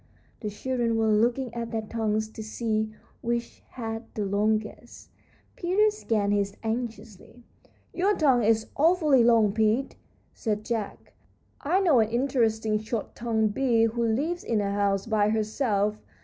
The 0.39 0.49
children 0.49 0.95
were 0.97 1.11
looking 1.11 1.53
at 1.53 1.69
their 1.69 1.83
tongues 1.83 2.27
to 2.29 2.41
see 2.41 2.91
which 3.21 3.61
had 3.69 4.03
the 4.15 4.25
longest. 4.25 5.11
Peter 5.55 5.91
scanned 5.91 6.33
his 6.33 6.57
anxiously. 6.63 7.43
"Your 7.93 8.15
tongue 8.17 8.43
is 8.43 8.65
awfully 8.75 9.23
long, 9.23 9.53
Pete," 9.53 9.97
said 10.33 10.65
Jack. 10.65 11.13
"I 11.61 11.81
know 11.81 11.99
an 11.99 12.09
interesting 12.09 12.79
short 12.79 13.13
tongued 13.13 13.53
bee 13.53 13.83
who 13.83 14.03
lives 14.03 14.43
in 14.43 14.59
a 14.59 14.71
house 14.71 15.05
by 15.05 15.29
herself. 15.29 16.01